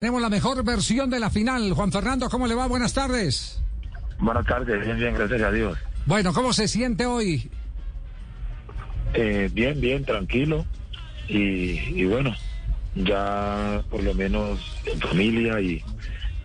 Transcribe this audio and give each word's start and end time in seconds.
Tenemos 0.00 0.22
la 0.22 0.28
mejor 0.28 0.62
versión 0.64 1.10
de 1.10 1.18
la 1.18 1.28
final. 1.28 1.72
Juan 1.72 1.90
Fernando, 1.90 2.30
¿cómo 2.30 2.46
le 2.46 2.54
va? 2.54 2.68
Buenas 2.68 2.94
tardes. 2.94 3.60
Buenas 4.20 4.46
tardes, 4.46 4.84
bien, 4.84 4.96
bien, 4.96 5.12
gracias 5.12 5.42
a 5.42 5.50
Dios. 5.50 5.76
Bueno, 6.06 6.32
¿cómo 6.32 6.52
se 6.52 6.68
siente 6.68 7.04
hoy? 7.04 7.50
Eh, 9.14 9.50
bien, 9.52 9.80
bien, 9.80 10.04
tranquilo. 10.04 10.64
Y, 11.26 12.00
y, 12.00 12.04
bueno, 12.04 12.32
ya 12.94 13.82
por 13.90 14.04
lo 14.04 14.14
menos 14.14 14.60
en 14.84 15.00
familia 15.00 15.60
y, 15.60 15.82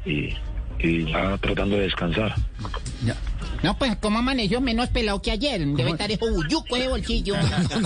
y, 0.04 0.36
y 0.80 1.06
ya 1.12 1.38
tratando 1.38 1.76
de 1.76 1.84
descansar. 1.84 2.34
Ya. 3.06 3.16
No, 3.64 3.78
pues, 3.78 3.96
¿cómo 4.02 4.20
amaneció 4.20 4.60
menos 4.62 4.90
pelado 4.90 5.22
que 5.22 5.32
ayer? 5.32 5.66
Debe 5.66 5.92
estar 5.92 6.12
ese 6.12 6.24
uyuco 6.26 6.76
de 6.78 6.88
bolsillo. 6.90 7.36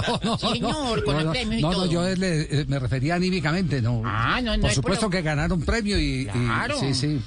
No, 0.07 0.19
no, 0.23 0.37
Señor, 0.37 1.03
con 1.03 1.15
no, 1.17 1.23
no, 1.25 1.31
premios 1.31 1.59
y 1.59 1.61
no, 1.61 1.71
todo. 1.71 1.85
no, 1.85 1.91
yo 1.91 2.15
le- 2.15 2.41
eh, 2.61 2.65
me 2.67 2.79
refería 2.79 3.15
anímicamente, 3.15 3.81
no. 3.81 4.01
Ah, 4.05 4.39
no, 4.41 4.55
no 4.55 4.61
Por 4.61 4.69
es 4.69 4.75
supuesto 4.75 5.05
por- 5.05 5.11
que 5.11 5.21
ganaron 5.21 5.61
premio 5.61 5.97
y, 5.99 6.21
y- 6.21 6.25
Claro. 6.25 6.79
sí, 6.79 6.93
sí. 6.93 7.19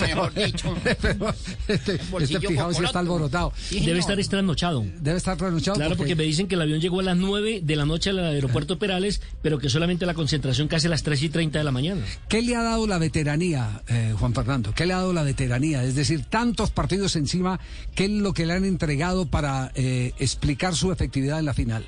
Mejor 0.00 0.32
dicho. 0.34 0.74
Pero 1.02 1.34
este, 1.68 2.00
este 2.20 2.40
fijado 2.40 2.72
sí 2.72 2.84
está 2.84 2.98
alborotado. 3.00 3.52
Sí, 3.56 3.80
Debe 3.80 3.98
estar 3.98 4.18
estranochado. 4.18 4.84
Debe 5.00 5.16
estar 5.18 5.36
pronunciado. 5.36 5.78
Claro, 5.78 5.96
porque 5.96 6.14
me 6.16 6.24
dicen 6.24 6.46
que 6.48 6.54
el 6.54 6.62
avión 6.62 6.80
llegó 6.80 7.00
a 7.00 7.02
las 7.02 7.16
9 7.16 7.60
de 7.62 7.76
la 7.76 7.84
noche 7.86 8.10
al 8.10 8.18
aeropuerto 8.20 8.78
Perales, 8.78 9.20
pero 9.42 9.58
que 9.58 9.68
solamente 9.68 10.06
la 10.06 10.14
concentración 10.14 10.68
casi 10.68 10.86
a 10.86 10.90
las 10.90 11.02
3 11.02 11.22
y 11.22 11.28
30 11.28 11.58
de 11.58 11.64
la 11.64 11.72
mañana. 11.72 12.02
¿Qué 12.28 12.42
le 12.42 12.56
ha 12.56 12.62
dado 12.62 12.86
la 12.86 12.98
veteranía, 12.98 13.82
eh, 13.88 14.14
Juan 14.18 14.34
Fernando? 14.34 14.72
¿Qué 14.74 14.86
le 14.86 14.92
ha 14.94 14.98
dado 14.98 15.12
la 15.12 15.22
veteranía? 15.22 15.82
Es 15.84 15.94
decir, 15.94 16.24
tantos 16.24 16.70
partidos 16.70 17.16
encima, 17.16 17.47
¿qué 17.94 18.04
es 18.04 18.10
lo 18.10 18.32
que 18.32 18.46
le 18.46 18.54
han 18.54 18.64
entregado 18.64 19.26
para 19.26 19.72
eh, 19.74 20.12
explicar 20.18 20.74
su 20.74 20.92
efectividad 20.92 21.38
en 21.38 21.46
la 21.46 21.54
final? 21.54 21.86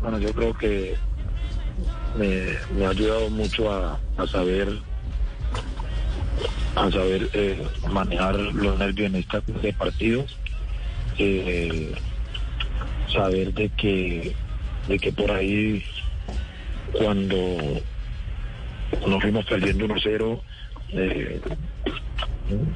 Bueno, 0.00 0.18
yo 0.18 0.32
creo 0.32 0.56
que 0.56 0.96
me, 2.16 2.54
me 2.76 2.86
ha 2.86 2.90
ayudado 2.90 3.30
mucho 3.30 3.72
a, 3.72 3.98
saber 4.30 4.78
a 6.76 6.90
saber 6.90 7.28
eh, 7.32 7.66
manejar 7.90 8.36
los 8.36 8.78
nervios 8.78 9.08
en 9.08 9.16
esta 9.16 9.40
de 9.40 9.72
partidos, 9.72 10.38
eh, 11.18 11.92
saber 13.12 13.52
de 13.52 13.68
que 13.70 14.34
de 14.88 14.98
que 14.98 15.12
por 15.12 15.30
ahí 15.30 15.84
cuando 16.92 17.36
nos 19.06 19.22
fuimos 19.22 19.44
perdiendo 19.44 19.86
1-0 19.86 20.40
eh, 20.92 21.40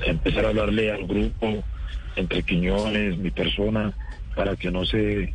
empezar 0.06 0.44
a 0.44 0.48
hablarle 0.48 0.90
al 0.92 1.06
grupo 1.06 1.64
entre 2.16 2.42
Quiñones, 2.42 3.18
mi 3.18 3.30
persona, 3.30 3.92
para 4.34 4.56
que 4.56 4.70
no 4.70 4.84
se 4.84 5.32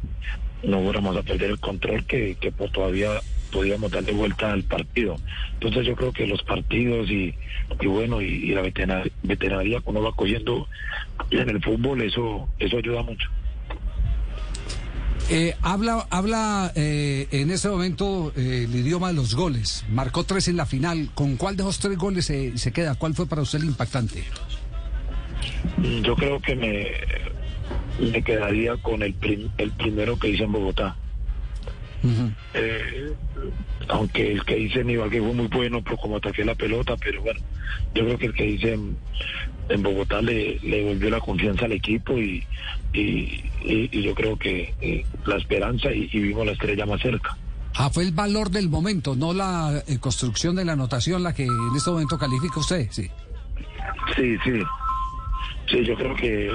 no 0.63 0.81
fuéramos 0.81 1.15
a 1.15 1.23
perder 1.23 1.51
el 1.51 1.59
control 1.59 2.05
que, 2.05 2.35
que 2.35 2.51
pues 2.51 2.71
todavía 2.71 3.21
podíamos 3.51 3.91
darle 3.91 4.11
vuelta 4.11 4.51
al 4.51 4.63
partido. 4.63 5.17
Entonces 5.53 5.85
yo 5.85 5.95
creo 5.95 6.11
que 6.11 6.27
los 6.27 6.43
partidos 6.43 7.09
y, 7.09 7.33
y 7.79 7.87
bueno, 7.87 8.21
y, 8.21 8.49
la 8.49 8.61
veterinaria, 8.61 9.11
veterinaria 9.23 9.79
que 9.79 9.89
uno 9.89 10.01
va 10.01 10.11
cogiendo 10.11 10.67
en 11.31 11.49
el 11.49 11.61
fútbol, 11.61 12.01
eso, 12.01 12.47
eso 12.59 12.77
ayuda 12.77 13.03
mucho. 13.03 13.29
Eh, 15.31 15.55
habla 15.61 16.07
habla 16.09 16.71
eh, 16.75 17.27
en 17.31 17.51
este 17.51 17.69
momento 17.69 18.33
eh, 18.35 18.65
el 18.67 18.75
idioma 18.75 19.09
de 19.09 19.13
los 19.13 19.35
goles. 19.35 19.85
Marcó 19.89 20.23
tres 20.23 20.47
en 20.47 20.57
la 20.57 20.65
final. 20.65 21.09
¿Con 21.13 21.37
cuál 21.37 21.55
de 21.55 21.61
esos 21.63 21.77
tres 21.79 21.97
goles 21.97 22.25
se, 22.25 22.57
se 22.57 22.71
queda? 22.71 22.95
¿Cuál 22.95 23.13
fue 23.13 23.27
para 23.27 23.43
usted 23.43 23.59
el 23.59 23.65
impactante? 23.65 24.23
Yo 26.03 26.15
creo 26.15 26.39
que 26.41 26.55
me, 26.55 26.87
me 28.11 28.23
quedaría 28.23 28.75
con 28.77 29.03
el, 29.03 29.13
prim- 29.13 29.49
el 29.59 29.71
primero 29.71 30.17
que 30.17 30.29
hice 30.29 30.43
en 30.45 30.51
Bogotá. 30.51 30.95
Eh, 32.55 33.13
aunque 33.89 34.31
el 34.31 34.43
que 34.45 34.57
hice 34.57 34.79
en 34.79 34.89
Ibagué 34.89 35.19
fue 35.19 35.33
muy 35.33 35.47
bueno, 35.47 35.83
pero 35.83 35.97
como 35.97 36.17
ataqué 36.17 36.43
la 36.43 36.55
pelota, 36.55 36.95
pero 36.97 37.21
bueno, 37.21 37.39
yo 37.93 38.03
creo 38.05 38.17
que 38.17 38.25
el 38.27 38.33
que 38.33 38.45
hice 38.47 38.73
en, 38.73 38.97
en 39.69 39.83
Bogotá 39.83 40.21
le, 40.21 40.59
le 40.61 40.85
volvió 40.85 41.09
la 41.11 41.19
confianza 41.19 41.65
al 41.65 41.73
equipo 41.73 42.17
y, 42.17 42.43
y, 42.93 42.99
y- 43.63 43.89
y 43.91 44.01
yo 44.03 44.15
creo 44.15 44.37
que 44.37 44.73
eh, 44.81 45.05
la 45.25 45.35
esperanza 45.37 45.91
y, 45.93 46.09
y 46.11 46.19
vimos 46.19 46.45
la 46.45 46.53
estrella 46.53 46.85
más 46.85 47.01
cerca. 47.01 47.37
Ah, 47.75 47.89
fue 47.91 48.03
el 48.03 48.11
valor 48.11 48.49
del 48.49 48.67
momento, 48.69 49.15
no 49.15 49.33
la 49.33 49.83
eh, 49.87 49.99
construcción 49.99 50.55
de 50.55 50.65
la 50.65 50.73
anotación 50.73 51.21
la 51.23 51.33
que 51.33 51.43
en 51.45 51.75
este 51.75 51.89
momento 51.91 52.17
califica 52.17 52.59
usted. 52.59 52.87
Sí. 52.91 53.09
Sí, 54.15 54.37
sí, 54.43 54.59
sí, 55.69 55.85
yo 55.85 55.95
creo 55.95 56.15
que 56.15 56.51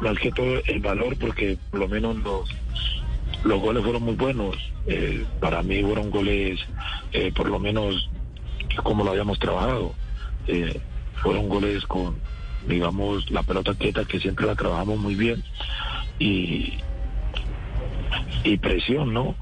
más 0.00 0.18
que 0.18 0.30
todo 0.32 0.60
el 0.66 0.80
valor, 0.80 1.16
porque 1.18 1.56
por 1.70 1.80
lo 1.80 1.88
menos 1.88 2.16
los, 2.16 2.50
los 3.44 3.60
goles 3.60 3.82
fueron 3.84 4.02
muy 4.02 4.14
buenos. 4.14 4.56
Eh, 4.86 5.24
para 5.40 5.62
mí 5.62 5.82
fueron 5.82 6.10
goles, 6.10 6.60
eh, 7.12 7.32
por 7.34 7.48
lo 7.48 7.58
menos 7.58 8.08
como 8.82 9.04
lo 9.04 9.10
habíamos 9.12 9.38
trabajado. 9.38 9.94
Eh, 10.48 10.80
fueron 11.22 11.48
goles 11.48 11.84
con, 11.86 12.16
digamos, 12.66 13.30
la 13.30 13.42
pelota 13.42 13.74
quieta 13.74 14.04
que 14.04 14.20
siempre 14.20 14.46
la 14.46 14.54
trabajamos 14.54 14.98
muy 14.98 15.14
bien 15.14 15.42
y, 16.18 16.74
y 18.44 18.56
presión, 18.58 19.12
¿no? 19.12 19.34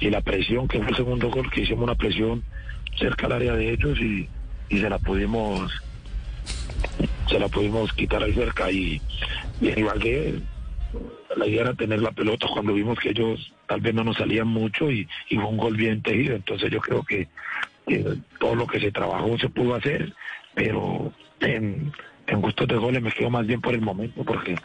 Y 0.00 0.10
la 0.10 0.20
presión, 0.20 0.68
que 0.68 0.78
fue 0.78 0.88
el 0.88 0.96
segundo 0.96 1.30
gol, 1.30 1.50
que 1.50 1.62
hicimos 1.62 1.84
una 1.84 1.94
presión 1.94 2.42
cerca 2.98 3.26
al 3.26 3.32
área 3.32 3.54
de 3.54 3.72
ellos 3.72 3.98
y, 4.00 4.28
y 4.68 4.78
se 4.78 4.88
la 4.88 4.98
pudimos 4.98 5.70
se 7.28 7.38
la 7.38 7.48
pudimos 7.48 7.92
quitar 7.92 8.22
ahí 8.22 8.32
cerca 8.34 8.70
y, 8.70 9.00
y 9.60 9.68
en 9.68 9.78
Ibagué 9.78 10.40
la 11.36 11.46
idea 11.46 11.62
era 11.62 11.74
tener 11.74 12.02
la 12.02 12.10
pelota 12.12 12.46
cuando 12.52 12.74
vimos 12.74 12.98
que 12.98 13.10
ellos 13.10 13.52
tal 13.66 13.80
vez 13.80 13.94
no 13.94 14.04
nos 14.04 14.16
salían 14.16 14.48
mucho 14.48 14.90
y, 14.90 15.08
y 15.30 15.36
fue 15.36 15.46
un 15.46 15.56
gol 15.56 15.76
bien 15.76 16.02
tejido 16.02 16.36
entonces 16.36 16.70
yo 16.70 16.80
creo 16.80 17.02
que, 17.02 17.28
que 17.86 18.04
todo 18.38 18.54
lo 18.54 18.66
que 18.66 18.80
se 18.80 18.92
trabajó 18.92 19.38
se 19.38 19.48
pudo 19.48 19.74
hacer 19.74 20.12
pero 20.54 21.12
en, 21.40 21.92
en 22.32 22.40
gustos 22.40 22.66
de 22.66 22.76
goles 22.76 23.02
me 23.02 23.12
quedo 23.12 23.30
más 23.30 23.46
bien 23.46 23.60
por 23.60 23.74
el 23.74 23.82
momento 23.82 24.24
porque 24.24 24.56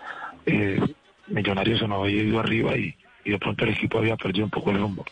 eh, 0.45 0.79
Millonarios 1.27 1.79
se 1.79 1.87
nos 1.87 2.03
había 2.03 2.23
ido 2.23 2.39
arriba 2.39 2.77
y, 2.77 2.95
de 3.25 3.37
pronto 3.37 3.65
el 3.65 3.71
equipo 3.71 3.97
había 3.97 4.15
perdido 4.15 4.45
un 4.45 4.51
poco 4.51 4.71
el 4.71 4.77
rumbo 4.77 5.03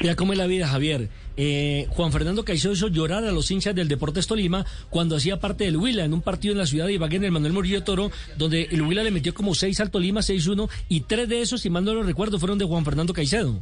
Mira 0.00 0.14
cómo 0.16 0.32
es 0.32 0.38
la 0.38 0.46
vida, 0.46 0.68
Javier. 0.68 1.08
Eh, 1.36 1.86
Juan 1.90 2.12
Fernando 2.12 2.44
Caicedo 2.44 2.74
hizo 2.74 2.88
llorar 2.88 3.24
a 3.24 3.32
los 3.32 3.50
hinchas 3.50 3.74
del 3.74 3.88
Deportes 3.88 4.26
Tolima 4.26 4.66
cuando 4.90 5.16
hacía 5.16 5.40
parte 5.40 5.64
del 5.64 5.76
Huila 5.76 6.04
en 6.04 6.12
un 6.12 6.20
partido 6.20 6.52
en 6.52 6.58
la 6.58 6.66
ciudad 6.66 6.86
de 6.86 6.92
Ibagué, 6.92 7.16
en 7.16 7.24
el 7.24 7.30
Manuel 7.30 7.54
Murillo 7.54 7.82
Toro, 7.82 8.10
donde 8.36 8.68
el 8.70 8.82
Huila 8.82 9.02
le 9.02 9.10
metió 9.10 9.32
como 9.32 9.54
6 9.54 9.80
al 9.80 9.90
Tolima, 9.90 10.20
6-1, 10.20 10.68
y 10.88 11.00
tres 11.00 11.28
de 11.28 11.40
esos, 11.40 11.62
si 11.62 11.70
mal 11.70 11.84
no 11.84 11.94
lo 11.94 12.02
recuerdo, 12.02 12.38
fueron 12.38 12.58
de 12.58 12.66
Juan 12.66 12.84
Fernando 12.84 13.14
Caicedo. 13.14 13.60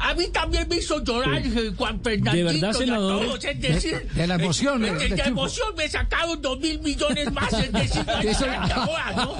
A 0.00 0.14
mí 0.14 0.26
también 0.28 0.66
me 0.68 0.76
hizo 0.76 1.02
llorar 1.02 1.42
eh, 1.44 1.72
Juan 1.76 2.00
Fernandito 2.02 2.36
¿De 2.36 2.44
verdad, 2.44 2.68
y 2.68 2.70
a 2.70 2.72
senador? 2.74 3.24
todos, 3.26 3.44
es 3.44 3.60
decir, 3.60 4.08
De- 4.14 4.20
de 4.20 4.26
la 4.26 4.34
emoción, 4.34 4.84
eh, 4.84 4.88
eh, 4.88 4.92
de, 4.92 5.08
de 5.10 5.16
la 5.16 5.24
emoción 5.26 5.74
me 5.76 5.88
sacaron 5.88 6.40
dos 6.40 6.58
mil 6.60 6.80
millones 6.80 7.32
más, 7.32 7.52
es 7.52 7.72
decir, 7.72 8.04
no 8.06 8.20
Eso- 8.20 8.46
joda, 8.86 9.38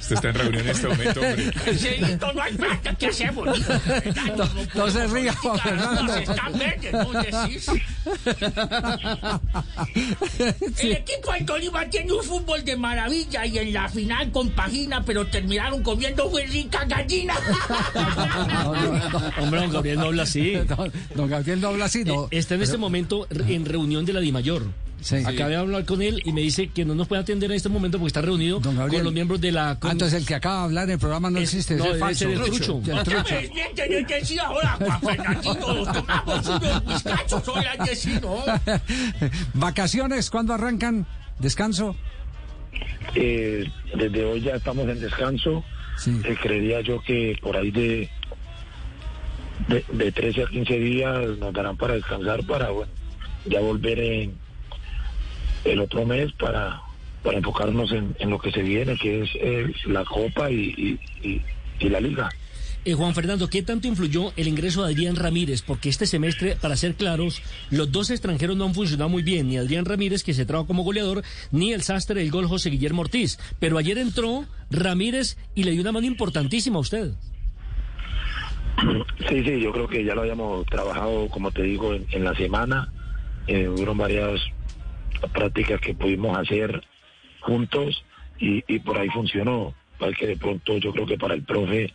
Usted 0.00 0.16
está 0.16 0.28
en 0.28 0.34
reunión 0.34 0.62
en 0.62 0.68
este 0.70 0.88
momento, 0.88 1.20
hombre. 1.20 1.44
¿no? 2.20 2.32
No 2.32 2.42
hay 2.42 2.52
plata, 2.54 2.94
¿qué 2.98 3.06
hacemos? 3.06 3.46
No, 4.36 4.48
no 4.74 4.90
se 4.90 5.06
ría, 5.06 5.32
Juan 5.34 5.58
Fernando. 5.58 6.14
Están 6.16 6.58
verdes, 6.58 6.92
¿no? 6.92 7.12
Decís. 7.22 7.66
El 10.78 10.92
equipo 10.92 11.32
del 11.32 11.46
Tolima 11.46 11.88
tiene 11.88 12.12
un 12.12 12.22
fútbol 12.24 12.64
de 12.64 12.76
maravilla 12.76 13.46
y 13.46 13.58
en 13.58 13.72
la 13.72 13.88
final 13.88 14.30
compagina, 14.32 15.02
pero 15.04 15.26
comiendo 15.82 16.28
muy 16.28 16.44
rica 16.46 16.84
gallina. 16.86 17.34
No, 18.64 18.74
no, 18.74 19.08
no. 19.10 19.18
Hombre, 19.42 19.60
don 19.60 19.70
Gabriel 19.72 19.98
no 19.98 20.04
habla 20.06 20.22
así. 20.24 20.52
Don, 20.68 20.92
don 21.14 21.28
Gabriel 21.30 21.60
no 21.60 21.68
habla 21.68 21.84
así, 21.86 22.04
no. 22.04 22.24
Eh, 22.24 22.28
Está 22.38 22.54
en 22.54 22.62
este 22.62 22.76
momento 22.78 23.26
re- 23.30 23.54
en 23.54 23.64
reunión 23.64 24.04
de 24.04 24.12
la 24.12 24.20
DIMAYOR. 24.20 24.66
Sí. 25.00 25.16
Acabé 25.16 25.50
de 25.50 25.56
hablar 25.56 25.84
con 25.84 26.00
él 26.00 26.22
y 26.24 26.32
me 26.32 26.42
dice 26.42 26.68
que 26.68 26.84
no 26.84 26.94
nos 26.94 27.08
puede 27.08 27.22
atender 27.22 27.50
en 27.50 27.56
este 27.56 27.68
momento 27.68 27.98
porque 27.98 28.06
está 28.08 28.20
reunido 28.22 28.60
Don 28.60 28.76
Gabriel. 28.76 29.00
con 29.00 29.04
los 29.06 29.12
miembros 29.12 29.40
de 29.40 29.50
la... 29.50 29.70
Ah, 29.70 29.78
entonces 29.90 30.20
el 30.20 30.24
que 30.26 30.36
acaba 30.36 30.58
de 30.58 30.64
hablar 30.66 30.84
en 30.84 30.90
el 30.92 30.98
programa 31.00 31.28
no 31.28 31.38
Es- 31.38 31.48
existe, 31.52 31.74
no, 31.74 31.84
es 31.86 31.90
debe 31.90 31.98
falso. 32.00 32.18
ser 32.20 32.30
el 32.30 32.40
trucho. 32.40 32.80
El 32.86 33.02
trucho. 33.02 33.34
Vacaciones, 39.54 40.30
¿cuándo 40.30 40.54
arrancan? 40.54 41.06
¿Descanso? 41.38 41.96
Eh, 43.14 43.70
desde 43.94 44.24
hoy 44.24 44.40
ya 44.40 44.56
estamos 44.56 44.88
en 44.88 45.00
descanso. 45.00 45.64
Sí. 45.96 46.20
Eh, 46.24 46.36
creería 46.40 46.80
yo 46.80 47.00
que 47.00 47.36
por 47.42 47.56
ahí 47.56 47.70
de, 47.70 48.08
de, 49.68 49.84
de 49.92 50.12
13 50.12 50.42
a 50.42 50.46
15 50.46 50.78
días 50.78 51.38
nos 51.38 51.52
darán 51.52 51.76
para 51.76 51.94
descansar 51.94 52.42
para 52.44 52.70
bueno, 52.70 52.90
ya 53.44 53.60
volver 53.60 53.98
en 54.00 54.38
el 55.64 55.80
otro 55.80 56.04
mes 56.06 56.32
para, 56.32 56.80
para 57.22 57.38
enfocarnos 57.38 57.92
en, 57.92 58.16
en 58.18 58.30
lo 58.30 58.38
que 58.38 58.50
se 58.50 58.62
viene, 58.62 58.96
que 58.96 59.22
es 59.22 59.30
eh, 59.40 59.72
la 59.86 60.04
Copa 60.04 60.50
y, 60.50 60.98
y, 61.22 61.28
y- 61.28 61.42
y 61.78 61.88
la 61.88 62.00
Liga. 62.00 62.30
Eh, 62.84 62.94
Juan 62.94 63.14
Fernando, 63.14 63.48
¿qué 63.48 63.62
tanto 63.62 63.86
influyó 63.86 64.32
el 64.36 64.48
ingreso 64.48 64.82
de 64.82 64.92
Adrián 64.92 65.14
Ramírez? 65.14 65.62
Porque 65.62 65.88
este 65.88 66.04
semestre, 66.04 66.56
para 66.60 66.76
ser 66.76 66.96
claros, 66.96 67.40
los 67.70 67.92
dos 67.92 68.10
extranjeros 68.10 68.56
no 68.56 68.64
han 68.64 68.74
funcionado 68.74 69.08
muy 69.08 69.22
bien, 69.22 69.48
ni 69.48 69.56
Adrián 69.56 69.84
Ramírez, 69.84 70.24
que 70.24 70.34
se 70.34 70.46
trajo 70.46 70.66
como 70.66 70.82
goleador, 70.82 71.22
ni 71.52 71.72
el 71.72 71.82
sastre 71.82 72.20
del 72.20 72.32
gol 72.32 72.48
José 72.48 72.70
Guillermo 72.70 73.02
Ortiz. 73.02 73.38
Pero 73.60 73.78
ayer 73.78 73.98
entró 73.98 74.46
Ramírez 74.68 75.36
y 75.54 75.62
le 75.62 75.70
dio 75.70 75.80
una 75.80 75.92
mano 75.92 76.08
importantísima 76.08 76.78
a 76.78 76.80
usted. 76.80 77.12
Sí, 79.28 79.44
sí, 79.44 79.60
yo 79.60 79.70
creo 79.70 79.86
que 79.86 80.02
ya 80.02 80.16
lo 80.16 80.22
habíamos 80.22 80.66
trabajado, 80.66 81.28
como 81.28 81.52
te 81.52 81.62
digo, 81.62 81.94
en, 81.94 82.24
la 82.24 82.34
semana. 82.34 82.92
Eh, 83.46 83.68
hubieron 83.68 83.96
varias 83.96 84.40
prácticas 85.32 85.80
que 85.80 85.94
pudimos 85.94 86.36
hacer 86.36 86.82
juntos 87.42 88.04
y, 88.40 88.64
y 88.66 88.80
por 88.80 88.98
ahí 88.98 89.08
funcionó. 89.10 89.72
Para 90.00 90.12
que 90.14 90.26
de 90.26 90.36
pronto 90.36 90.78
yo 90.78 90.92
creo 90.92 91.06
que 91.06 91.16
para 91.16 91.34
el 91.34 91.44
profe, 91.44 91.92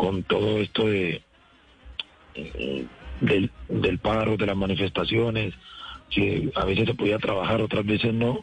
con 0.00 0.22
todo 0.22 0.56
esto 0.60 0.86
de 0.86 1.20
eh, 2.34 2.86
del, 3.20 3.50
del 3.68 3.98
paro, 3.98 4.38
de 4.38 4.46
las 4.46 4.56
manifestaciones, 4.56 5.52
que 6.08 6.50
a 6.54 6.64
veces 6.64 6.86
se 6.86 6.94
podía 6.94 7.18
trabajar, 7.18 7.60
otras 7.60 7.84
veces 7.84 8.14
no, 8.14 8.42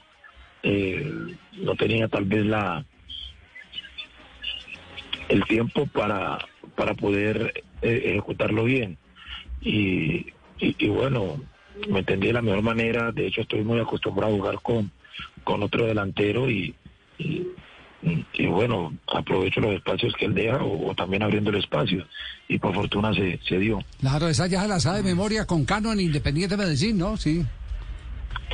eh, 0.61 1.11
no 1.53 1.75
tenía 1.75 2.09
tal 2.09 2.25
vez 2.25 2.45
la 2.45 2.85
el 5.29 5.43
tiempo 5.45 5.87
para, 5.87 6.37
para 6.75 6.93
poder 6.93 7.63
eh, 7.81 8.01
ejecutarlo 8.05 8.65
bien. 8.65 8.99
Y, 9.59 10.27
y, 10.59 10.87
bueno, 10.89 11.41
me 11.89 11.99
entendí 11.99 12.27
de 12.27 12.33
la 12.33 12.43
mejor 12.43 12.61
manera, 12.61 13.11
de 13.11 13.25
hecho 13.25 13.41
estoy 13.41 13.63
muy 13.63 13.79
acostumbrado 13.79 14.31
a 14.31 14.37
jugar 14.37 14.61
con, 14.61 14.91
con 15.43 15.63
otro 15.63 15.87
delantero 15.87 16.51
y, 16.51 16.75
y 18.01 18.45
bueno, 18.45 18.93
aprovecho 19.11 19.59
los 19.59 19.73
espacios 19.73 20.13
que 20.13 20.25
él 20.25 20.33
deja 20.33 20.57
o, 20.63 20.89
o 20.91 20.95
también 20.95 21.23
abriendo 21.23 21.49
el 21.49 21.57
espacio 21.57 22.05
y 22.47 22.59
por 22.59 22.73
fortuna 22.73 23.13
se, 23.13 23.39
se 23.47 23.57
dio. 23.57 23.79
Claro, 23.99 24.27
esa 24.27 24.47
ya 24.47 24.67
la 24.67 24.79
sabe 24.79 24.97
de 24.97 25.03
memoria 25.03 25.45
con 25.45 25.65
Cano 25.65 25.91
en 25.91 25.99
Independiente 25.99 26.55
Medellín, 26.55 26.97
¿no? 26.97 27.17
Sí. 27.17 27.43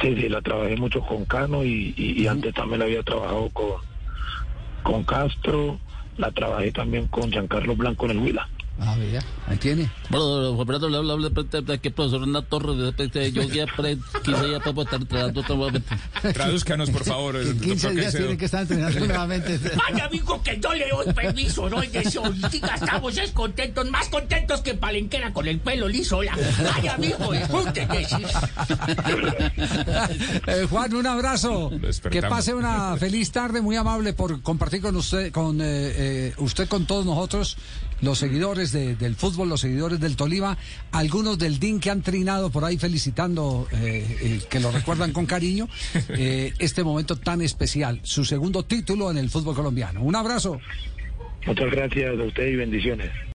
Sí, 0.02 0.16
sí, 0.16 0.30
la 0.30 0.42
trabajé 0.42 0.76
mucho 0.76 1.02
con 1.02 1.26
Cano 1.26 1.64
y, 1.64 1.94
y, 1.98 2.24
y 2.24 2.28
antes 2.28 2.54
también 2.54 2.80
la 2.80 2.86
había 2.86 3.04
trabajado 3.04 3.50
con, 3.50 3.82
con 4.82 5.04
Castro, 5.04 5.80
la 6.18 6.32
trabajé 6.32 6.72
también 6.72 7.08
con 7.08 7.32
Giancarlo 7.32 7.76
Blanco 7.76 8.06
en 8.06 8.12
el 8.12 8.18
Huila. 8.20 8.50
A 8.80 8.96
ver, 8.96 9.24
ahí 9.48 9.58
tiene. 9.58 9.90
Bueno, 10.10 10.58
Roberto, 10.58 10.90
le 10.90 10.98
habla 10.98 11.16
de 11.62 11.80
que 11.80 11.92
profesor 11.92 12.24
una 12.24 12.42
torre 12.42 12.76
de 12.76 12.86
yo 13.32 13.44
ya 13.54 13.66
pre- 13.68 13.98
quise 14.24 14.52
ya 14.52 14.60
para 14.60 14.82
estar 14.82 15.00
entrenando 15.00 15.42
momento. 15.56 15.96
Tradúzcanos, 16.34 16.90
por 16.90 17.04
favor, 17.06 17.36
En 17.38 17.60
15 17.60 17.70
doctor 17.72 17.94
días 17.94 18.16
tiene 18.16 18.38
que 18.38 18.46
estar 18.46 18.62
entrenando 18.64 19.00
nuevamente. 19.06 19.60
Ay, 19.88 20.02
amigo, 20.02 20.42
que 20.42 20.60
yo 20.60 20.74
le 20.74 20.90
doy 20.90 21.14
permiso, 21.14 21.70
¿no? 21.70 21.84
Y 21.84 21.88
que 21.90 22.00
ahorita 22.00 22.76
estamos 22.76 23.18
es 23.18 23.32
contentos, 23.32 23.90
más 23.92 24.10
contentos 24.10 24.62
que 24.62 24.74
palenquera 24.74 25.32
con 25.34 25.48
el 25.48 25.60
pelo 25.60 25.88
liso. 25.88 26.22
Ay, 26.22 26.88
amigo, 26.88 27.32
disfruten. 27.32 27.88
Eh, 30.48 30.68
Juan, 30.70 30.94
un 30.96 31.08
abrazo. 31.08 31.72
Que 32.10 32.22
pase 32.24 32.54
una 32.54 32.98
feliz 32.98 33.32
tarde, 33.32 33.62
muy 33.62 33.76
amable 33.76 34.14
por 34.14 34.42
compartir 34.42 34.82
con 34.82 34.96
usted, 34.96 35.32
con 35.32 35.62
eh, 35.62 35.64
eh, 35.66 36.34
usted, 36.38 36.68
con 36.68 36.86
todos 36.86 37.06
nosotros, 37.06 37.58
los 38.04 38.20
seguidores 38.20 38.72
de- 38.72 38.96
del 38.96 39.16
fútbol, 39.16 39.50
los 39.50 39.62
seguidores 39.62 40.00
del 40.00 40.16
Tolima, 40.16 40.58
algunos 40.92 41.40
del 41.40 41.58
DIN 41.60 41.80
que 41.80 41.90
han 41.90 42.02
trinado 42.02 42.50
por 42.52 42.66
ahí 42.66 42.78
felicitando, 42.78 43.68
eh, 43.72 44.18
eh, 44.22 44.42
que 44.50 44.60
lo 44.60 44.72
recuerdan 44.72 45.12
con 45.14 45.26
cariño, 45.26 45.68
eh, 46.10 46.54
este 46.60 46.84
momento 46.84 47.16
tan 47.16 47.42
especial, 47.42 48.00
su 48.04 48.26
segundo 48.26 48.64
título 48.64 49.10
en 49.10 49.18
el 49.18 49.30
fútbol 49.30 49.56
colombiano. 49.56 50.02
Un 50.02 50.16
abrazo. 50.16 50.60
Muchas 51.46 51.72
gracias 51.72 52.20
a 52.20 52.24
usted 52.24 52.48
y 52.48 52.56
bendiciones. 52.56 53.10